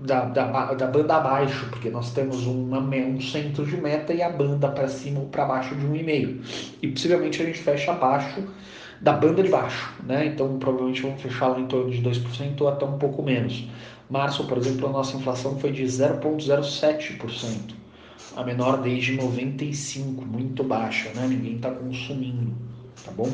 da, 0.00 0.26
da, 0.26 0.74
da 0.74 0.86
banda 0.86 1.16
abaixo, 1.16 1.66
porque 1.70 1.88
nós 1.88 2.12
temos 2.12 2.46
uma, 2.46 2.78
um 2.78 3.20
centro 3.20 3.64
de 3.64 3.76
meta 3.78 4.12
e 4.12 4.22
a 4.22 4.28
banda 4.28 4.68
para 4.68 4.86
cima 4.86 5.20
ou 5.20 5.26
para 5.26 5.46
baixo 5.46 5.74
de 5.74 5.86
um 5.86 5.96
e-mail. 5.96 6.42
E 6.82 6.88
possivelmente 6.88 7.42
a 7.42 7.46
gente 7.46 7.58
fecha 7.58 7.90
abaixo 7.90 8.44
da 9.00 9.12
banda 9.12 9.42
de 9.42 9.48
baixo, 9.48 9.92
né? 10.04 10.26
Então 10.26 10.58
provavelmente 10.58 11.02
vamos 11.02 11.20
fechar 11.20 11.48
lá 11.48 11.60
em 11.60 11.66
torno 11.66 11.90
de 11.90 12.02
2% 12.02 12.60
ou 12.60 12.68
até 12.68 12.84
um 12.84 12.98
pouco 12.98 13.22
menos. 13.22 13.66
Março, 14.08 14.44
por 14.46 14.58
exemplo, 14.58 14.88
a 14.88 14.92
nossa 14.92 15.16
inflação 15.16 15.58
foi 15.58 15.72
de 15.72 15.82
0,07%, 15.84 17.74
a 18.36 18.44
menor 18.44 18.80
desde 18.82 19.12
95, 19.12 20.24
muito 20.24 20.62
baixa, 20.62 21.10
né? 21.14 21.26
Ninguém 21.26 21.56
está 21.56 21.70
consumindo, 21.70 22.52
tá 23.04 23.10
bom? 23.12 23.30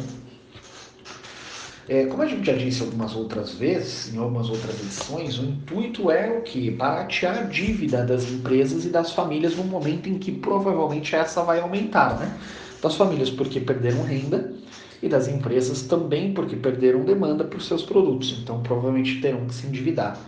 É, 1.89 2.07
como 2.07 2.23
a 2.23 2.27
gente 2.27 2.47
já 2.47 2.53
disse 2.53 2.83
algumas 2.83 3.17
outras 3.17 3.55
vezes, 3.55 4.15
em 4.15 4.19
algumas 4.19 4.49
outras 4.49 4.79
edições, 4.81 5.41
o 5.41 5.45
intuito 5.45 6.09
é 6.09 6.31
o 6.31 6.43
que? 6.43 6.71
Baratear 6.71 7.39
a 7.39 7.43
dívida 7.43 8.05
das 8.05 8.31
empresas 8.31 8.85
e 8.85 8.91
das 8.91 9.11
famílias 9.11 9.57
no 9.57 9.65
momento 9.65 10.09
em 10.09 10.17
que 10.17 10.31
provavelmente 10.31 11.17
essa 11.17 11.43
vai 11.43 11.59
aumentar, 11.59 12.17
né? 12.17 12.39
Das 12.81 12.95
famílias 12.95 13.29
porque 13.29 13.59
perderam 13.59 14.05
renda 14.05 14.53
e 15.03 15.09
das 15.09 15.29
empresas 15.29 15.83
também 15.83 16.33
porque 16.33 16.57
perderam 16.57 17.05
demanda 17.05 17.45
por 17.45 17.61
seus 17.63 17.83
produtos, 17.83 18.39
então 18.43 18.63
provavelmente 18.63 19.21
terão 19.21 19.47
que 19.47 19.55
se 19.55 19.67
endividar. 19.67 20.19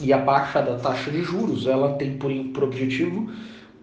E 0.00 0.12
a 0.12 0.18
baixa 0.18 0.60
da 0.60 0.76
taxa 0.76 1.10
de 1.10 1.22
juros, 1.22 1.66
ela 1.66 1.94
tem 1.94 2.16
por, 2.16 2.32
por 2.52 2.64
objetivo 2.64 3.30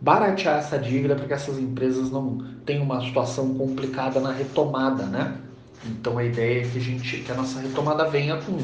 baratear 0.02 0.60
essa 0.60 0.78
dívida 0.78 1.16
para 1.16 1.26
que 1.26 1.34
essas 1.34 1.58
empresas 1.58 2.12
não 2.12 2.44
tenham 2.66 2.84
uma 2.84 3.02
situação 3.02 3.54
complicada 3.54 4.20
na 4.20 4.32
retomada, 4.32 5.06
né? 5.06 5.38
Então 5.86 6.18
a 6.18 6.24
ideia 6.24 6.62
é 6.62 6.70
que 6.70 6.78
a 6.78 6.82
gente, 6.82 7.18
que 7.18 7.32
a 7.32 7.36
nossa 7.36 7.60
retomada 7.60 8.06
venha 8.06 8.38
com 8.38 8.58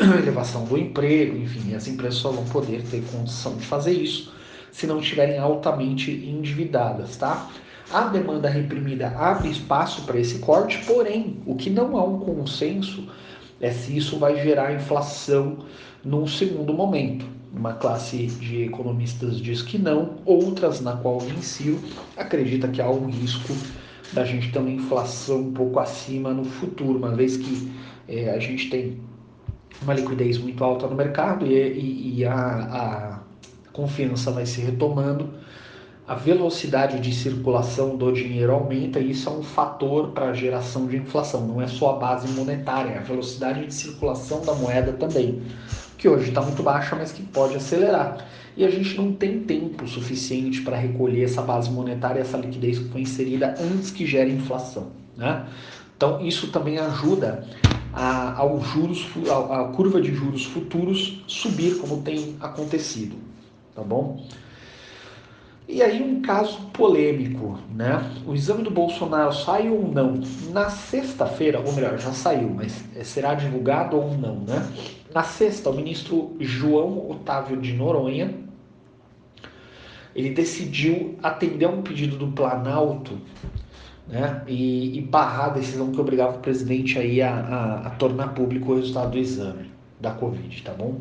elevação 0.18 0.64
do 0.64 0.76
emprego, 0.76 1.36
enfim, 1.36 1.74
as 1.74 1.86
empresas 1.86 2.18
só 2.18 2.30
vão 2.30 2.44
poder 2.46 2.82
ter 2.82 3.02
condição 3.12 3.56
de 3.56 3.66
fazer 3.66 3.92
isso 3.92 4.32
se 4.70 4.86
não 4.86 5.00
estiverem 5.00 5.38
altamente 5.38 6.10
endividadas, 6.10 7.16
tá? 7.16 7.50
A 7.90 8.02
demanda 8.02 8.50
reprimida 8.50 9.08
abre 9.16 9.48
espaço 9.48 10.02
para 10.02 10.20
esse 10.20 10.40
corte, 10.40 10.84
porém, 10.84 11.38
o 11.46 11.54
que 11.54 11.70
não 11.70 11.96
há 11.96 12.04
um 12.04 12.18
consenso 12.18 13.08
é 13.60 13.70
se 13.70 13.96
isso 13.96 14.18
vai 14.18 14.42
gerar 14.42 14.74
inflação 14.74 15.58
num 16.04 16.26
segundo 16.26 16.74
momento. 16.74 17.24
Uma 17.50 17.72
classe 17.72 18.26
de 18.26 18.64
economistas 18.64 19.40
diz 19.40 19.62
que 19.62 19.78
não, 19.78 20.16
outras, 20.26 20.82
na 20.82 20.96
qual 20.96 21.18
eu 21.22 21.30
insiro, 21.30 21.80
acredita 22.14 22.68
que 22.68 22.82
há 22.82 22.90
um 22.90 23.06
risco 23.06 23.54
da 24.12 24.22
gente 24.22 24.52
ter 24.52 24.58
uma 24.58 24.70
inflação 24.70 25.40
um 25.40 25.52
pouco 25.52 25.80
acima 25.80 26.34
no 26.34 26.44
futuro, 26.44 26.98
uma 26.98 27.14
vez 27.14 27.38
que 27.38 27.72
é, 28.06 28.30
a 28.30 28.38
gente 28.38 28.68
tem 28.68 29.00
uma 29.80 29.94
liquidez 29.94 30.36
muito 30.36 30.62
alta 30.62 30.86
no 30.86 30.94
mercado 30.94 31.46
e, 31.46 31.54
e, 31.54 32.18
e 32.18 32.24
a, 32.26 32.34
a 32.36 33.20
confiança 33.72 34.30
vai 34.30 34.44
se 34.44 34.60
retomando 34.60 35.30
a 36.08 36.14
velocidade 36.14 36.98
de 37.00 37.14
circulação 37.14 37.94
do 37.94 38.10
dinheiro 38.10 38.50
aumenta 38.50 38.98
e 38.98 39.10
isso 39.10 39.28
é 39.28 39.32
um 39.32 39.42
fator 39.42 40.08
para 40.08 40.30
a 40.30 40.32
geração 40.32 40.86
de 40.86 40.96
inflação. 40.96 41.46
Não 41.46 41.60
é 41.60 41.66
só 41.66 41.96
a 41.96 41.98
base 41.98 42.26
monetária, 42.28 42.92
é 42.92 42.98
a 42.98 43.02
velocidade 43.02 43.66
de 43.66 43.74
circulação 43.74 44.40
da 44.40 44.54
moeda 44.54 44.94
também, 44.94 45.42
que 45.98 46.08
hoje 46.08 46.30
está 46.30 46.40
muito 46.40 46.62
baixa, 46.62 46.96
mas 46.96 47.12
que 47.12 47.22
pode 47.22 47.56
acelerar. 47.56 48.26
E 48.56 48.64
a 48.64 48.70
gente 48.70 48.96
não 48.96 49.12
tem 49.12 49.40
tempo 49.40 49.86
suficiente 49.86 50.62
para 50.62 50.78
recolher 50.78 51.24
essa 51.24 51.42
base 51.42 51.70
monetária, 51.70 52.20
essa 52.20 52.38
liquidez 52.38 52.78
que 52.78 52.88
foi 52.88 53.02
inserida 53.02 53.54
antes 53.60 53.90
que 53.90 54.06
gere 54.06 54.32
inflação. 54.32 54.86
Né? 55.14 55.46
Então 55.94 56.24
isso 56.24 56.50
também 56.50 56.78
ajuda 56.78 57.44
a, 57.92 58.34
ao 58.38 58.58
juros, 58.62 59.06
a, 59.30 59.60
a 59.60 59.64
curva 59.64 60.00
de 60.00 60.14
juros 60.14 60.46
futuros 60.46 61.22
subir 61.26 61.76
como 61.76 62.00
tem 62.00 62.34
acontecido, 62.40 63.16
tá 63.74 63.82
bom? 63.82 64.24
E 65.68 65.82
aí 65.82 66.02
um 66.02 66.22
caso 66.22 66.62
polêmico, 66.72 67.58
né? 67.74 68.10
O 68.26 68.34
exame 68.34 68.62
do 68.62 68.70
Bolsonaro 68.70 69.34
sai 69.34 69.68
ou 69.68 69.86
não? 69.86 70.18
Na 70.50 70.70
sexta-feira, 70.70 71.60
ou 71.60 71.72
melhor, 71.74 71.98
já 71.98 72.10
saiu, 72.10 72.48
mas 72.48 72.84
será 73.04 73.34
divulgado 73.34 73.98
ou 73.98 74.16
não, 74.16 74.36
né? 74.36 74.66
Na 75.14 75.22
sexta, 75.22 75.68
o 75.68 75.74
ministro 75.74 76.34
João 76.40 77.10
Otávio 77.10 77.58
de 77.58 77.74
Noronha, 77.74 78.34
ele 80.16 80.30
decidiu 80.30 81.18
atender 81.22 81.66
a 81.66 81.68
um 81.68 81.82
pedido 81.82 82.16
do 82.16 82.28
Planalto, 82.28 83.18
né? 84.06 84.42
E, 84.48 84.96
e 84.96 85.02
barrar 85.02 85.46
a 85.46 85.50
decisão 85.50 85.92
que 85.92 86.00
obrigava 86.00 86.38
o 86.38 86.40
presidente 86.40 86.98
aí 86.98 87.20
a, 87.20 87.30
a, 87.30 87.86
a 87.88 87.90
tornar 87.90 88.28
público 88.28 88.72
o 88.72 88.76
resultado 88.76 89.10
do 89.10 89.18
exame 89.18 89.70
da 90.00 90.12
Covid, 90.12 90.62
tá 90.62 90.72
bom? 90.72 90.98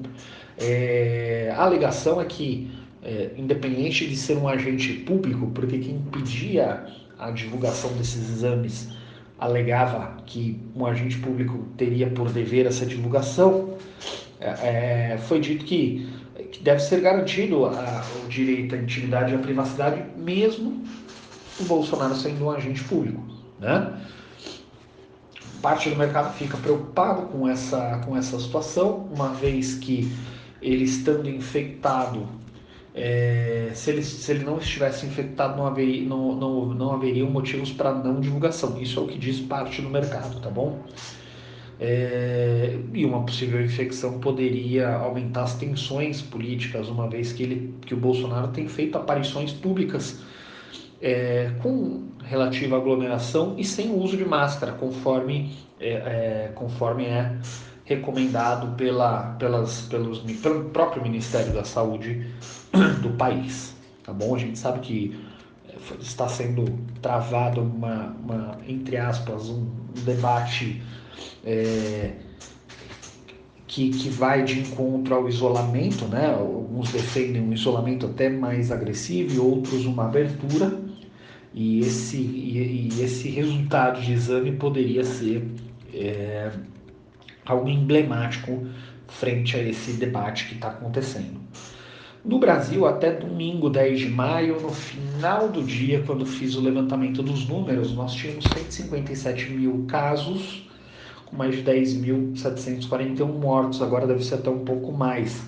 É, 0.58 1.54
a 1.56 1.64
alegação 1.64 2.20
é 2.20 2.26
que 2.26 2.70
é, 3.08 3.32
independente 3.38 4.06
de 4.06 4.18
ser 4.18 4.38
um 4.38 4.50
agente 4.50 4.92
público, 4.94 5.48
porque 5.52 5.80
quem 5.80 5.98
pedia 6.12 6.86
a 7.18 7.32
divulgação 7.32 7.90
desses 7.94 8.30
exames 8.30 8.90
alegava 9.40 10.18
que 10.26 10.60
um 10.76 10.86
agente 10.86 11.18
público 11.20 11.66
teria 11.78 12.10
por 12.10 12.30
dever 12.30 12.66
essa 12.66 12.86
divulgação, 12.86 13.76
é, 14.42 15.14
é 15.14 15.18
foi 15.18 15.40
dito 15.40 15.64
que, 15.64 16.06
que, 16.52 16.62
deve 16.62 16.82
ser 16.82 17.00
garantido 17.00 17.66
a, 17.66 18.04
o 18.26 18.28
direito 18.28 18.76
à 18.76 18.78
intimidade 18.78 19.32
e 19.32 19.36
à 19.36 19.40
privacidade, 19.40 20.04
mesmo 20.18 20.84
o 21.62 21.64
Bolsonaro 21.64 22.14
sendo 22.14 22.44
um 22.44 22.52
agente 22.52 22.84
público. 22.84 23.24
Né? 23.58 24.02
Parte 25.62 25.90
do 25.90 25.96
mercado 25.96 26.36
fica 26.36 26.58
preocupado 26.58 27.28
com 27.28 27.48
essa, 27.48 28.02
com 28.06 28.18
essa 28.18 28.38
situação, 28.38 29.08
uma 29.14 29.30
vez 29.30 29.76
que 29.76 30.12
ele 30.62 30.84
estando 30.84 31.30
infectado 31.30 32.28
é, 33.00 33.70
se, 33.76 33.92
ele, 33.92 34.02
se 34.02 34.32
ele 34.32 34.44
não 34.44 34.58
estivesse 34.58 35.06
infectado, 35.06 35.56
não 35.56 35.68
haveria, 35.68 36.04
não, 36.08 36.36
não, 36.36 36.66
não 36.66 36.94
haveriam 36.94 37.30
motivos 37.30 37.72
para 37.72 37.94
não 37.94 38.20
divulgação. 38.20 38.82
Isso 38.82 39.00
é 39.00 39.04
o 39.04 39.08
que 39.08 39.20
diz 39.20 39.40
parte 39.40 39.84
do 39.84 39.90
mercado, 39.90 40.42
tá 40.42 40.50
bom? 40.50 40.82
É, 41.80 42.76
e 42.92 43.06
uma 43.06 43.24
possível 43.24 43.64
infecção 43.64 44.20
poderia 44.20 44.96
aumentar 44.96 45.44
as 45.44 45.54
tensões 45.54 46.24
políticas, 46.24 46.90
uma 46.90 47.08
vez 47.08 47.32
que, 47.32 47.44
ele, 47.44 47.76
que 47.86 47.94
o 47.94 47.98
Bolsonaro 47.98 48.48
tem 48.48 48.68
feito 48.68 48.98
aparições 48.98 49.54
públicas 49.54 50.20
é, 51.00 51.52
com 51.62 52.08
relativa 52.24 52.78
aglomeração 52.78 53.54
e 53.60 53.64
sem 53.64 53.94
uso 53.94 54.18
de 54.18 54.26
máscara, 54.26 54.72
conforme 54.72 55.56
é, 55.80 55.92
é 55.92 56.52
conforme 56.56 57.06
é 57.06 57.38
recomendado 57.88 58.76
pela, 58.76 59.36
pelas, 59.40 59.82
pelos, 59.84 60.20
pelo 60.20 60.66
próprio 60.66 61.02
Ministério 61.02 61.54
da 61.54 61.64
Saúde 61.64 62.28
do 63.02 63.12
país. 63.12 63.74
Tá 64.04 64.12
bom? 64.12 64.36
A 64.36 64.38
gente 64.38 64.60
sabe 64.60 64.80
que 64.80 65.18
eh, 65.70 65.96
está 66.02 66.28
sendo 66.28 66.66
travado 67.02 67.62
uma, 67.62 68.16
uma 68.22 68.58
entre 68.68 68.98
aspas, 68.98 69.50
um, 69.50 69.66
debate 70.04 70.82
é, 71.44 72.12
que, 73.66 73.90
que 73.90 74.10
vai 74.10 74.44
de 74.44 74.60
encontro 74.60 75.16
ao 75.16 75.28
isolamento, 75.28 76.06
né? 76.06 76.34
Alguns 76.34 76.92
defendem 76.92 77.42
um 77.42 77.54
isolamento 77.54 78.06
até 78.06 78.30
mais 78.30 78.72
agressivo 78.72 79.44
outros 79.44 79.86
uma 79.86 80.06
abertura. 80.06 80.78
E 81.54 81.80
esse, 81.80 82.18
e, 82.18 82.90
e 82.94 83.02
esse 83.02 83.30
resultado 83.30 84.00
de 84.02 84.14
exame 84.14 84.52
poderia 84.52 85.04
ser 85.04 85.44
é, 85.94 86.52
algo 87.48 87.70
emblemático 87.70 88.68
frente 89.08 89.56
a 89.56 89.64
esse 89.64 89.94
debate 89.94 90.46
que 90.46 90.56
está 90.56 90.70
acontecendo. 90.70 91.40
No 92.26 92.40
Brasil, 92.40 92.86
até 92.86 93.12
domingo 93.12 93.70
10 93.70 94.00
de 94.00 94.10
maio, 94.10 94.60
no 94.62 94.70
final 94.70 95.48
do 95.48 95.64
dia, 95.64 96.04
quando 96.06 96.26
fiz 96.26 96.56
o 96.56 96.62
levantamento 96.62 97.24
dos 97.24 97.48
números, 97.48 97.94
nós 97.94 98.14
tínhamos 98.14 98.44
157 98.54 99.50
mil 99.52 99.86
casos, 99.88 100.68
com 101.26 101.38
mais 101.38 101.56
de 101.56 101.64
10.741 101.64 103.26
mortos, 103.26 103.82
agora 103.82 104.06
deve 104.06 104.26
ser 104.26 104.36
até 104.36 104.50
um 104.50 104.66
pouco 104.66 104.92
mais. 104.92 105.42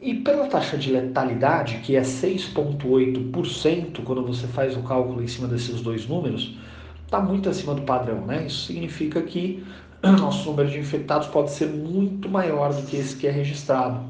E 0.00 0.14
pela 0.14 0.46
taxa 0.46 0.76
de 0.76 0.90
letalidade, 0.90 1.76
que 1.78 1.94
é 1.94 2.00
6,8%, 2.00 4.02
quando 4.02 4.26
você 4.26 4.48
faz 4.48 4.76
o 4.76 4.82
cálculo 4.82 5.22
em 5.22 5.28
cima 5.28 5.46
desses 5.46 5.80
dois 5.80 6.08
números, 6.08 6.56
está 7.04 7.20
muito 7.20 7.48
acima 7.48 7.74
do 7.74 7.82
padrão, 7.82 8.26
né? 8.26 8.46
Isso 8.46 8.66
significa 8.66 9.22
que 9.22 9.62
nosso 10.18 10.48
número 10.50 10.70
de 10.70 10.78
infectados 10.78 11.28
pode 11.28 11.50
ser 11.50 11.66
muito 11.68 12.28
maior 12.28 12.72
do 12.72 12.82
que 12.86 12.96
esse 12.96 13.16
que 13.16 13.26
é 13.26 13.30
registrado. 13.30 14.00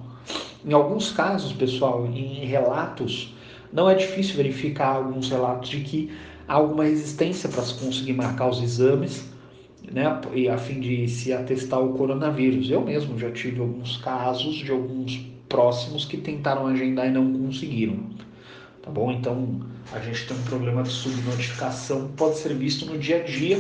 Em 0.65 0.73
alguns 0.73 1.11
casos, 1.11 1.53
pessoal, 1.53 2.07
em 2.07 2.45
relatos, 2.45 3.35
não 3.73 3.91
é 3.91 3.95
difícil 3.95 4.37
verificar 4.37 4.97
alguns 4.97 5.29
relatos 5.31 5.69
de 5.69 5.81
que 5.81 6.13
há 6.47 6.55
alguma 6.55 6.85
resistência 6.85 7.49
para 7.49 7.63
se 7.63 7.75
conseguir 7.75 8.13
marcar 8.13 8.49
os 8.49 8.63
exames, 8.63 9.29
né, 9.91 10.21
e 10.33 10.49
a 10.49 10.57
fim 10.57 10.79
de 10.79 11.09
se 11.09 11.33
atestar 11.33 11.81
o 11.81 11.95
coronavírus. 11.95 12.71
Eu 12.71 12.83
mesmo 12.83 13.19
já 13.19 13.31
tive 13.33 13.61
alguns 13.61 13.97
casos 13.97 14.57
de 14.57 14.71
alguns 14.71 15.27
próximos 15.49 16.05
que 16.05 16.19
tentaram 16.19 16.69
agendar 16.69 17.09
e 17.09 17.11
não 17.11 17.33
conseguiram. 17.33 17.99
Tá 18.83 18.91
bom? 18.91 19.13
Então, 19.13 19.61
a 19.93 19.99
gente 19.99 20.27
tem 20.27 20.37
um 20.37 20.43
problema 20.43 20.83
de 20.83 20.91
subnotificação, 20.91 22.09
pode 22.17 22.39
ser 22.39 22.55
visto 22.55 22.87
no 22.87 22.97
dia 22.97 23.21
a 23.21 23.23
dia. 23.23 23.59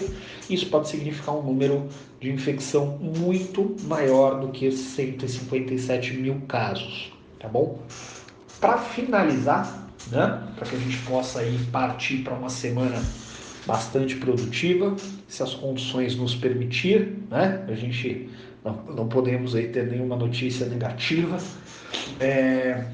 Isso 0.48 0.66
pode 0.66 0.88
significar 0.88 1.34
um 1.34 1.42
número 1.42 1.88
de 2.20 2.30
infecção 2.30 2.98
muito 2.98 3.76
maior 3.82 4.40
do 4.40 4.48
que 4.48 4.70
157 4.72 6.14
mil 6.14 6.40
casos, 6.48 7.12
tá 7.38 7.48
bom? 7.48 7.80
Para 8.60 8.78
finalizar, 8.78 9.88
né, 10.10 10.42
para 10.56 10.66
que 10.66 10.76
a 10.76 10.78
gente 10.78 10.96
possa 10.98 11.40
aí 11.40 11.58
partir 11.70 12.18
para 12.18 12.34
uma 12.34 12.48
semana 12.48 13.02
bastante 13.66 14.16
produtiva, 14.16 14.96
se 15.28 15.42
as 15.42 15.54
condições 15.54 16.16
nos 16.16 16.34
permitir, 16.34 17.18
né? 17.30 17.64
A 17.68 17.74
gente 17.74 18.30
não, 18.64 18.74
não 18.84 19.08
podemos 19.08 19.54
aí 19.54 19.68
ter 19.68 19.86
nenhuma 19.86 20.16
notícia 20.16 20.66
negativa. 20.66 21.38
É, 22.18 22.84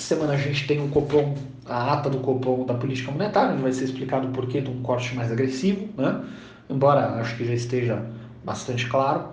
semana 0.00 0.34
a 0.34 0.36
gente 0.36 0.66
tem 0.66 0.80
um 0.80 0.88
Copom, 0.88 1.34
a 1.66 1.92
ata 1.92 2.10
do 2.10 2.18
Copom 2.18 2.64
da 2.64 2.74
política 2.74 3.10
monetária, 3.10 3.52
onde 3.52 3.62
vai 3.62 3.72
ser 3.72 3.84
explicado 3.84 4.28
o 4.28 4.30
porquê 4.30 4.60
de 4.60 4.70
um 4.70 4.82
corte 4.82 5.14
mais 5.14 5.30
agressivo, 5.30 5.88
né? 5.96 6.24
Embora 6.68 7.20
acho 7.20 7.36
que 7.36 7.44
já 7.44 7.54
esteja 7.54 8.04
bastante 8.44 8.86
claro. 8.88 9.28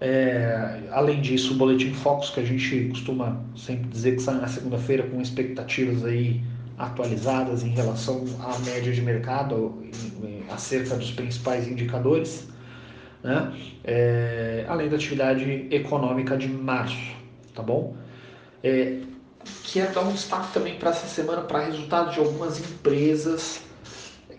É, 0.00 0.82
além 0.90 1.20
disso, 1.20 1.54
o 1.54 1.56
Boletim 1.56 1.92
Focus, 1.92 2.30
que 2.30 2.40
a 2.40 2.44
gente 2.44 2.88
costuma 2.90 3.40
sempre 3.56 3.88
dizer 3.88 4.16
que 4.16 4.22
sai 4.22 4.34
na 4.34 4.48
segunda-feira 4.48 5.04
com 5.04 5.20
expectativas 5.20 6.04
aí 6.04 6.42
atualizadas 6.76 7.62
em 7.62 7.70
relação 7.70 8.24
à 8.40 8.58
média 8.58 8.92
de 8.92 9.00
mercado, 9.00 9.82
acerca 10.50 10.96
dos 10.96 11.10
principais 11.10 11.68
indicadores, 11.68 12.48
né? 13.22 13.52
É, 13.82 14.64
além 14.68 14.88
da 14.88 14.96
atividade 14.96 15.68
econômica 15.70 16.36
de 16.36 16.48
março, 16.48 17.14
tá 17.54 17.62
bom? 17.62 17.96
É, 18.62 18.98
quero 19.74 19.92
dar 19.92 20.02
um 20.02 20.12
destaque 20.12 20.52
também 20.52 20.76
para 20.76 20.90
essa 20.90 21.08
semana 21.08 21.42
para 21.42 21.64
resultados 21.64 22.14
de 22.14 22.20
algumas 22.20 22.60
empresas 22.60 23.60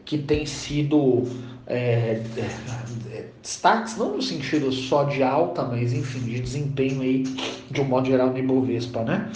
que 0.05 0.17
têm 0.17 0.45
sido 0.45 1.23
é, 1.67 2.21
é, 2.37 3.27
destaques, 3.41 3.97
não 3.97 4.15
no 4.15 4.21
sentido 4.21 4.71
só 4.71 5.03
de 5.03 5.21
alta, 5.21 5.63
mas 5.63 5.91
enfim, 5.91 6.19
de 6.19 6.39
desempenho 6.39 7.01
aí, 7.01 7.23
de 7.69 7.81
um 7.81 7.83
modo 7.83 8.07
geral 8.07 8.29
no 8.29 8.37
Ibovespa, 8.37 9.03
né? 9.03 9.29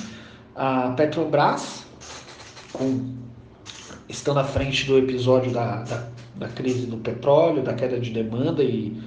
A 0.55 0.91
Petrobras, 0.91 1.83
com, 2.71 3.13
estando 4.07 4.39
à 4.39 4.45
frente 4.45 4.85
do 4.85 4.97
episódio 4.97 5.51
da, 5.51 5.83
da, 5.83 6.07
da 6.33 6.47
crise 6.47 6.85
do 6.85 6.95
petróleo, 6.95 7.61
da 7.61 7.73
queda 7.73 7.99
de 7.99 8.11
demanda 8.11 8.63
e, 8.63 8.97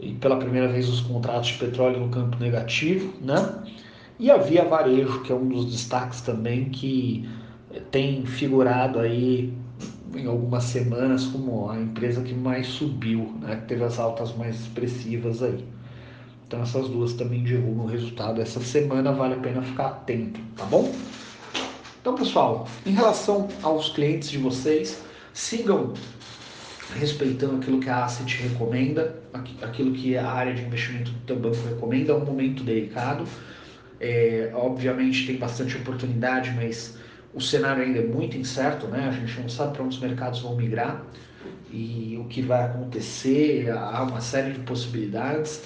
e 0.00 0.14
pela 0.14 0.38
primeira 0.38 0.68
vez 0.68 0.88
os 0.88 1.00
contratos 1.00 1.48
de 1.48 1.58
petróleo 1.58 2.00
no 2.00 2.08
campo 2.08 2.38
negativo, 2.38 3.12
né? 3.20 3.62
E 4.18 4.30
a 4.30 4.36
Via 4.36 4.64
Varejo, 4.64 5.22
que 5.22 5.30
é 5.30 5.34
um 5.34 5.48
dos 5.48 5.66
destaques 5.70 6.20
também 6.20 6.70
que 6.70 7.28
tem 7.90 8.26
figurado 8.26 8.98
aí 8.98 9.54
em 10.14 10.26
algumas 10.26 10.64
semanas 10.64 11.26
como 11.26 11.70
a 11.70 11.78
empresa 11.78 12.22
que 12.22 12.34
mais 12.34 12.66
subiu, 12.66 13.32
né, 13.40 13.56
que 13.56 13.66
teve 13.66 13.84
as 13.84 13.98
altas 13.98 14.34
mais 14.36 14.58
expressivas 14.58 15.42
aí. 15.42 15.64
Então 16.46 16.62
essas 16.62 16.88
duas 16.88 17.12
também 17.12 17.44
divulgam 17.44 17.84
o 17.84 17.88
resultado 17.88 18.40
essa 18.40 18.58
semana, 18.58 19.12
vale 19.12 19.34
a 19.34 19.38
pena 19.38 19.62
ficar 19.62 19.86
atento, 19.86 20.40
tá 20.56 20.64
bom? 20.64 20.92
Então 22.00 22.14
pessoal, 22.14 22.66
em 22.86 22.92
relação 22.92 23.48
aos 23.62 23.90
clientes 23.90 24.30
de 24.30 24.38
vocês, 24.38 25.00
sigam 25.32 25.92
respeitando 26.98 27.56
aquilo 27.56 27.78
que 27.78 27.90
a 27.90 28.06
Asset 28.06 28.42
recomenda, 28.42 29.22
aquilo 29.62 29.92
que 29.92 30.16
a 30.16 30.26
área 30.26 30.54
de 30.54 30.62
investimento 30.62 31.10
do 31.10 31.18
teu 31.20 31.36
banco 31.36 31.58
recomenda, 31.68 32.12
é 32.12 32.16
um 32.16 32.24
momento 32.24 32.64
delicado. 32.64 33.24
É, 34.00 34.50
obviamente 34.54 35.26
tem 35.26 35.36
bastante 35.36 35.76
oportunidade, 35.76 36.52
mas 36.52 36.96
o 37.34 37.40
cenário 37.40 37.82
ainda 37.82 37.98
é 37.98 38.06
muito 38.06 38.36
incerto, 38.36 38.86
né? 38.86 39.08
A 39.08 39.12
gente 39.12 39.40
não 39.40 39.48
sabe 39.48 39.74
para 39.74 39.82
onde 39.82 39.96
os 39.96 40.00
mercados 40.00 40.40
vão 40.40 40.56
migrar 40.56 41.04
e 41.70 42.16
o 42.20 42.24
que 42.24 42.42
vai 42.42 42.64
acontecer. 42.64 43.70
Há 43.70 44.02
uma 44.02 44.20
série 44.20 44.52
de 44.52 44.60
possibilidades 44.60 45.62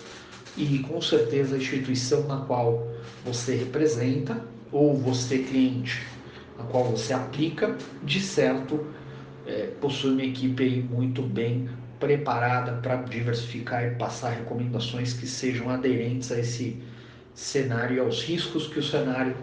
e 0.56 0.78
com 0.80 1.00
certeza 1.00 1.54
a 1.54 1.58
instituição 1.58 2.26
na 2.26 2.38
qual 2.38 2.88
você 3.24 3.54
representa 3.54 4.42
ou 4.70 4.96
você 4.96 5.38
cliente 5.38 6.12
a 6.58 6.62
qual 6.64 6.84
você 6.84 7.12
aplica, 7.12 7.76
de 8.02 8.20
certo, 8.20 8.86
é, 9.46 9.68
possui 9.80 10.12
uma 10.12 10.22
equipe 10.22 10.86
muito 10.90 11.22
bem 11.22 11.68
preparada 11.98 12.72
para 12.72 12.96
diversificar 12.96 13.84
e 13.84 13.90
passar 13.92 14.30
recomendações 14.30 15.12
que 15.12 15.26
sejam 15.26 15.70
aderentes 15.70 16.32
a 16.32 16.38
esse 16.38 16.82
cenário 17.34 17.96
e 17.96 18.00
aos 18.00 18.22
riscos 18.22 18.66
que 18.66 18.78
o 18.78 18.82
cenário 18.82 19.36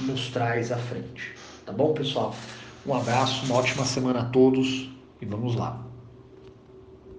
nos 0.00 0.28
traz 0.28 0.70
à 0.70 0.76
frente. 0.76 1.34
Tá 1.64 1.72
bom, 1.72 1.92
pessoal? 1.92 2.34
Um 2.86 2.94
abraço, 2.94 3.44
uma 3.46 3.56
ótima 3.56 3.84
semana 3.84 4.20
a 4.20 4.24
todos 4.24 4.90
e 5.20 5.26
vamos 5.26 5.54
lá. 5.54 5.84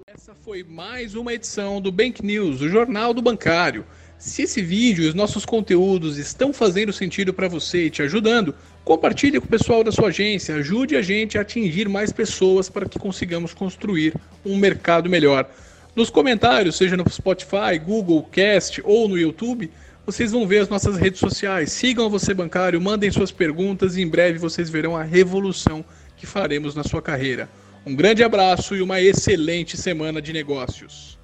Essa 0.08 0.34
foi 0.34 0.64
mais 0.64 1.16
uma 1.16 1.34
edição 1.34 1.80
do 1.80 1.92
Bank 1.92 2.24
News, 2.26 2.62
o 2.62 2.70
Jornal 2.70 3.14
do 3.14 3.22
Bancário. 3.22 3.86
Se 4.18 4.44
esse 4.44 4.62
vídeo 4.62 5.04
e 5.04 5.08
os 5.08 5.16
nossos 5.16 5.46
conteúdos 5.46 6.18
estão 6.18 6.54
fazendo 6.54 6.94
sentido 6.94 7.34
para 7.34 7.48
você 7.48 7.86
e 7.86 7.90
te 7.90 8.04
ajudando, 8.04 8.54
compartilhe 8.84 9.40
com 9.40 9.48
o 9.48 9.50
pessoal 9.50 9.84
da 9.84 9.92
sua 9.92 10.10
agência, 10.10 10.56
ajude 10.56 10.96
a 10.96 11.02
gente 11.02 11.38
a 11.38 11.42
atingir 11.42 11.90
mais 11.90 12.12
pessoas 12.12 12.70
para 12.70 12.88
que 12.88 13.00
consigamos 13.00 13.54
construir 13.54 14.14
um 14.46 14.58
mercado 14.58 15.10
melhor. 15.10 15.50
Nos 15.96 16.10
comentários, 16.10 16.76
seja 16.76 16.96
no 16.96 17.10
Spotify, 17.10 17.80
Google 17.84 18.24
Cast 18.32 18.82
ou 18.86 19.10
no 19.10 19.18
YouTube, 19.18 19.72
vocês 20.06 20.32
vão 20.32 20.48
ver 20.48 20.60
as 20.60 20.70
nossas 20.70 20.98
redes 20.98 21.20
sociais. 21.20 21.72
Sigam 21.72 22.10
Você 22.10 22.34
Bancário, 22.34 22.82
mandem 22.82 23.12
suas 23.12 23.32
perguntas 23.32 23.96
e 23.96 24.02
em 24.02 24.08
breve 24.08 24.40
vocês 24.40 24.70
verão 24.70 24.98
a 24.98 25.04
revolução 25.04 25.86
que 26.18 26.26
faremos 26.26 26.76
na 26.76 26.84
sua 26.84 27.02
carreira. 27.02 27.50
Um 27.86 27.96
grande 27.96 28.24
abraço 28.24 28.76
e 28.76 28.82
uma 28.82 29.02
excelente 29.02 29.78
semana 29.78 30.22
de 30.22 30.34
negócios. 30.34 31.21